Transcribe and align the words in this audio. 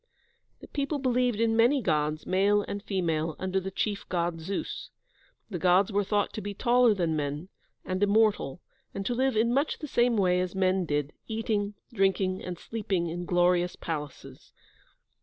The 0.61 0.67
people 0.67 0.97
believed 0.97 1.39
in 1.39 1.55
many 1.55 1.79
Gods, 1.79 2.25
male 2.25 2.63
and 2.67 2.81
female, 2.81 3.35
under 3.37 3.59
the 3.59 3.69
chief 3.69 4.09
God, 4.09 4.39
Zeus. 4.41 4.89
The 5.51 5.59
Gods 5.59 5.91
were 5.91 6.03
thought 6.03 6.33
to 6.33 6.41
be 6.41 6.55
taller 6.55 6.95
than 6.95 7.15
men, 7.15 7.49
and 7.85 8.01
immortal, 8.01 8.61
and 8.95 9.05
to 9.05 9.13
live 9.13 9.37
in 9.37 9.53
much 9.53 9.77
the 9.77 9.87
same 9.87 10.17
way 10.17 10.41
as 10.41 10.55
men 10.55 10.85
did, 10.87 11.13
eating, 11.27 11.75
drinking, 11.93 12.43
and 12.43 12.57
sleeping 12.57 13.09
in 13.09 13.25
glorious 13.25 13.75
palaces. 13.75 14.51